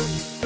[0.00, 0.39] Bye.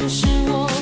[0.00, 0.79] 不是我。